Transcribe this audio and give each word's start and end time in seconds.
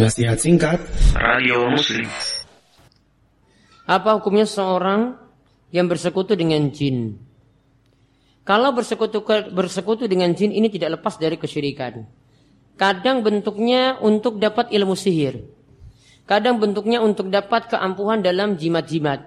Nasihat 0.00 0.40
singkat 0.40 0.80
Radio 1.12 1.68
Muslim 1.68 2.08
Apa 3.84 4.16
hukumnya 4.16 4.48
seorang 4.48 5.12
yang 5.76 5.92
bersekutu 5.92 6.32
dengan 6.40 6.72
jin? 6.72 7.20
Kalau 8.48 8.72
bersekutu 8.72 9.20
bersekutu 9.52 10.08
dengan 10.08 10.32
jin 10.32 10.56
ini 10.56 10.72
tidak 10.72 10.96
lepas 10.96 11.20
dari 11.20 11.36
kesyirikan. 11.36 12.08
Kadang 12.80 13.20
bentuknya 13.20 14.00
untuk 14.00 14.40
dapat 14.40 14.72
ilmu 14.72 14.96
sihir. 14.96 15.44
Kadang 16.24 16.56
bentuknya 16.64 17.04
untuk 17.04 17.28
dapat 17.28 17.68
keampuhan 17.68 18.24
dalam 18.24 18.56
jimat-jimat. 18.56 19.20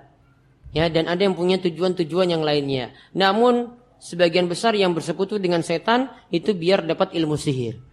Ya, 0.74 0.90
dan 0.90 1.06
ada 1.06 1.22
yang 1.22 1.38
punya 1.38 1.62
tujuan-tujuan 1.62 2.34
yang 2.34 2.42
lainnya. 2.42 2.98
Namun 3.14 3.78
sebagian 4.02 4.50
besar 4.50 4.74
yang 4.74 4.98
bersekutu 4.98 5.38
dengan 5.38 5.62
setan 5.62 6.10
itu 6.34 6.58
biar 6.58 6.82
dapat 6.82 7.14
ilmu 7.14 7.38
sihir. 7.38 7.93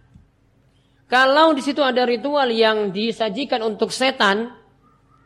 Kalau 1.11 1.51
di 1.51 1.59
situ 1.59 1.83
ada 1.83 2.07
ritual 2.07 2.47
yang 2.55 2.95
disajikan 2.95 3.59
untuk 3.67 3.91
setan 3.91 4.47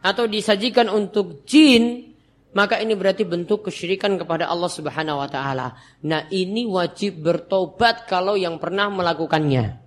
atau 0.01 0.25
disajikan 0.25 0.89
untuk 0.89 1.45
jin, 1.45 2.09
maka 2.57 2.81
ini 2.81 2.97
berarti 2.97 3.21
bentuk 3.21 3.69
kesyirikan 3.69 4.17
kepada 4.17 4.49
Allah 4.49 4.65
Subhanahu 4.65 5.21
wa 5.21 5.29
taala. 5.29 5.77
Nah, 6.01 6.25
ini 6.33 6.65
wajib 6.65 7.21
bertobat 7.21 8.09
kalau 8.09 8.33
yang 8.33 8.57
pernah 8.57 8.89
melakukannya. 8.89 9.77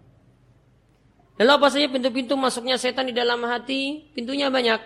Lalu 1.43 1.51
apa 1.51 1.67
saja 1.67 1.91
pintu-pintu 1.91 2.39
masuknya 2.39 2.79
setan 2.79 3.11
di 3.11 3.15
dalam 3.19 3.43
hati? 3.43 4.07
Pintunya 4.15 4.55
banyak. 4.55 4.79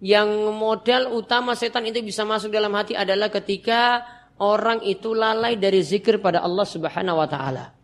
Yang 0.00 0.28
modal 0.56 1.12
utama 1.12 1.52
setan 1.52 1.84
itu 1.84 2.00
bisa 2.00 2.24
masuk 2.24 2.48
dalam 2.48 2.72
hati 2.72 2.96
adalah 2.96 3.28
ketika 3.28 4.08
orang 4.40 4.80
itu 4.88 5.12
lalai 5.12 5.60
dari 5.60 5.84
zikir 5.84 6.16
pada 6.16 6.40
Allah 6.40 6.64
Subhanahu 6.64 7.20
wa 7.20 7.28
taala. 7.28 7.79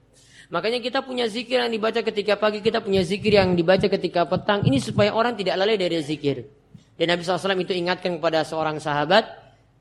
Makanya 0.46 0.78
kita 0.78 1.02
punya 1.02 1.26
zikir 1.26 1.58
yang 1.58 1.72
dibaca 1.74 2.00
ketika 2.06 2.38
pagi, 2.38 2.62
kita 2.62 2.78
punya 2.78 3.02
zikir 3.02 3.34
yang 3.34 3.58
dibaca 3.58 3.86
ketika 3.90 4.30
petang. 4.30 4.62
Ini 4.62 4.78
supaya 4.78 5.10
orang 5.10 5.34
tidak 5.34 5.58
lalai 5.58 5.74
dari 5.74 5.98
zikir. 5.98 6.46
Dan 6.96 7.12
Nabi 7.12 7.26
SAW 7.26 7.58
itu 7.60 7.74
ingatkan 7.74 8.16
kepada 8.16 8.46
seorang 8.46 8.80
sahabat, 8.80 9.26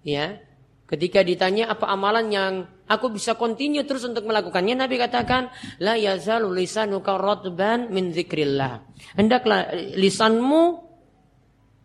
ya, 0.01 0.41
ketika 0.89 1.21
ditanya 1.21 1.71
apa 1.71 1.87
amalan 1.87 2.27
yang 2.27 2.53
aku 2.89 3.13
bisa 3.13 3.37
continue 3.37 3.85
terus 3.85 4.03
untuk 4.09 4.25
melakukannya, 4.25 4.73
Nabi 4.73 4.97
katakan, 4.99 5.53
la 5.79 5.95
yazalu 5.95 6.51
lisanuka 6.65 7.15
ratban 7.15 7.93
min 7.93 8.11
zikrillah. 8.11 8.83
Hendaklah 9.15 9.69
lisanmu, 9.95 10.63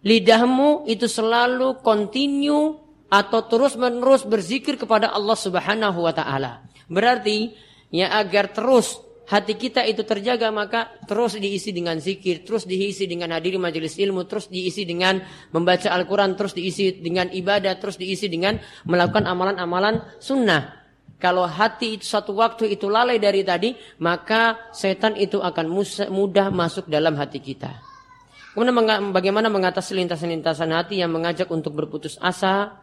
lidahmu 0.02 0.88
itu 0.88 1.04
selalu 1.04 1.84
continue 1.84 2.80
atau 3.10 3.44
terus 3.44 3.74
menerus 3.74 4.22
berzikir 4.22 4.78
kepada 4.78 5.10
Allah 5.12 5.36
Subhanahu 5.36 6.00
wa 6.06 6.14
taala. 6.14 6.64
Berarti 6.86 7.54
ya 7.90 8.10
agar 8.16 8.54
terus 8.54 8.98
hati 9.30 9.54
kita 9.54 9.86
itu 9.86 10.02
terjaga 10.02 10.50
maka 10.50 10.90
terus 11.06 11.38
diisi 11.38 11.70
dengan 11.70 12.02
zikir, 12.02 12.42
terus 12.42 12.66
diisi 12.66 13.06
dengan 13.06 13.30
hadiri 13.30 13.62
majelis 13.62 13.94
ilmu, 13.94 14.26
terus 14.26 14.50
diisi 14.50 14.82
dengan 14.82 15.22
membaca 15.54 15.86
Al-Quran, 15.94 16.34
terus 16.34 16.58
diisi 16.58 16.98
dengan 16.98 17.30
ibadah, 17.30 17.78
terus 17.78 17.94
diisi 17.94 18.26
dengan 18.26 18.58
melakukan 18.90 19.30
amalan-amalan 19.30 20.02
sunnah. 20.18 20.82
Kalau 21.20 21.44
hati 21.44 22.00
itu 22.00 22.08
satu 22.08 22.32
waktu 22.32 22.74
itu 22.74 22.88
lalai 22.88 23.20
dari 23.20 23.44
tadi, 23.44 23.76
maka 24.00 24.72
setan 24.72 25.14
itu 25.20 25.38
akan 25.38 25.68
mudah 26.08 26.48
masuk 26.48 26.88
dalam 26.88 27.12
hati 27.14 27.44
kita. 27.44 27.76
Kemudian 28.56 29.14
bagaimana 29.14 29.46
mengatasi 29.46 29.94
lintasan-lintasan 30.00 30.74
hati 30.74 30.98
yang 30.98 31.12
mengajak 31.14 31.46
untuk 31.52 31.76
berputus 31.76 32.18
asa? 32.18 32.82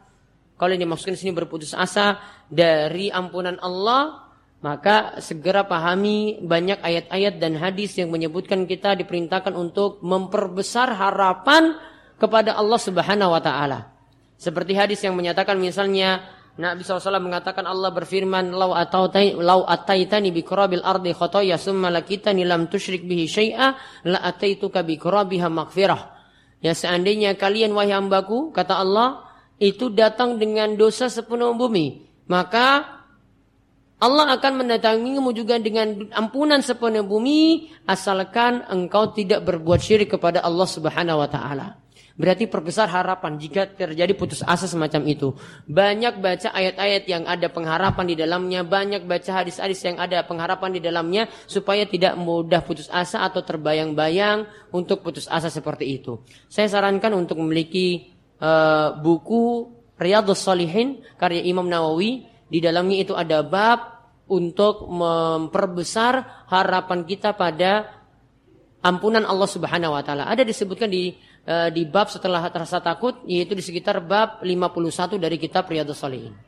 Kalau 0.56 0.72
ini 0.72 0.88
maksudnya 0.88 1.18
sini 1.20 1.36
berputus 1.36 1.76
asa 1.76 2.22
dari 2.48 3.12
ampunan 3.12 3.60
Allah, 3.60 4.27
maka 4.58 5.22
segera 5.22 5.70
pahami 5.70 6.42
banyak 6.42 6.82
ayat-ayat 6.82 7.38
dan 7.38 7.62
hadis 7.62 7.94
yang 7.94 8.10
menyebutkan 8.10 8.66
kita 8.66 8.98
diperintahkan 8.98 9.54
untuk 9.54 10.02
memperbesar 10.02 10.98
harapan 10.98 11.78
kepada 12.18 12.58
Allah 12.58 12.82
Subhanahu 12.82 13.38
wa 13.38 13.42
taala. 13.42 13.94
Seperti 14.38 14.74
hadis 14.74 15.02
yang 15.06 15.14
menyatakan 15.14 15.58
misalnya 15.62 16.26
Nabi 16.58 16.82
SAW 16.82 17.22
mengatakan 17.22 17.70
Allah 17.70 17.94
berfirman 17.94 18.50
lau 18.50 18.74
atautai 18.74 19.38
lau 19.38 19.62
ataitani 19.62 20.34
bi 20.34 20.42
qurabil 20.42 20.82
ardi 20.82 21.14
khotoya 21.14 21.62
summa 21.62 21.94
lakitani 21.94 22.42
lam 22.42 22.66
tusyrik 22.66 23.06
bihi 23.06 23.30
syai'a 23.30 23.78
la 24.10 24.26
ataituka 24.26 24.82
bi 24.82 24.98
qurabiha. 24.98 25.54
Ya 26.66 26.74
seandainya 26.74 27.38
kalian 27.38 27.78
wahai 27.78 27.94
hambaku 27.94 28.50
kata 28.50 28.82
Allah 28.82 29.22
itu 29.62 29.94
datang 29.94 30.42
dengan 30.42 30.74
dosa 30.74 31.14
sepenuh 31.14 31.54
bumi 31.54 32.10
maka 32.26 32.97
Allah 33.98 34.38
akan 34.38 34.62
mendatangimu 34.62 35.34
juga 35.34 35.58
dengan 35.58 36.06
ampunan 36.14 36.62
sepenuh 36.62 37.02
bumi 37.02 37.74
asalkan 37.90 38.62
engkau 38.70 39.10
tidak 39.10 39.42
berbuat 39.42 39.82
syirik 39.82 40.14
kepada 40.14 40.46
Allah 40.46 40.70
Subhanahu 40.70 41.18
wa 41.18 41.30
taala. 41.30 41.82
Berarti 42.18 42.50
perbesar 42.50 42.90
harapan 42.90 43.38
jika 43.38 43.70
terjadi 43.70 44.10
putus 44.18 44.42
asa 44.42 44.66
semacam 44.66 45.06
itu. 45.06 45.38
Banyak 45.70 46.18
baca 46.18 46.50
ayat-ayat 46.50 47.04
yang 47.06 47.30
ada 47.30 47.46
pengharapan 47.46 48.06
di 48.10 48.16
dalamnya, 48.18 48.66
banyak 48.66 49.06
baca 49.06 49.46
hadis-hadis 49.46 49.86
yang 49.86 50.02
ada 50.02 50.26
pengharapan 50.26 50.74
di 50.74 50.82
dalamnya 50.82 51.30
supaya 51.46 51.86
tidak 51.86 52.18
mudah 52.18 52.66
putus 52.66 52.90
asa 52.90 53.22
atau 53.22 53.46
terbayang-bayang 53.46 54.50
untuk 54.74 55.06
putus 55.06 55.30
asa 55.30 55.54
seperti 55.54 56.02
itu. 56.02 56.26
Saya 56.50 56.66
sarankan 56.66 57.14
untuk 57.14 57.38
memiliki 57.38 58.10
uh, 58.42 58.98
buku 58.98 59.74
Riyadhus 60.02 60.42
Salihin 60.42 61.06
karya 61.22 61.46
Imam 61.46 61.70
Nawawi 61.70 62.37
di 62.48 62.60
dalamnya 62.64 62.98
itu 63.04 63.14
ada 63.14 63.44
bab 63.44 63.98
untuk 64.28 64.88
memperbesar 64.88 66.48
harapan 66.52 67.04
kita 67.08 67.36
pada 67.36 67.88
ampunan 68.84 69.24
Allah 69.24 69.50
Subhanahu 69.50 69.96
wa 69.96 70.04
taala. 70.04 70.28
Ada 70.28 70.48
disebutkan 70.48 70.88
di 70.88 71.16
uh, 71.48 71.68
di 71.72 71.84
bab 71.88 72.08
setelah 72.12 72.48
rasa 72.48 72.80
takut 72.80 73.20
yaitu 73.28 73.56
di 73.56 73.64
sekitar 73.64 74.00
bab 74.04 74.44
51 74.44 75.20
dari 75.20 75.36
kitab 75.40 75.68
Riyadhus 75.68 76.00
Shalihin. 76.00 76.47